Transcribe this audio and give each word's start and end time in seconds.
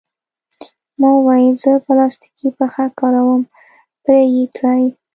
ما 0.99 1.09
وویل: 1.15 1.55
زه 1.63 1.71
پلاستیکي 1.85 2.49
پښه 2.57 2.85
کاروم، 2.99 3.41
پرې 4.03 4.23
یې 4.35 4.45
کړئ. 4.55 4.83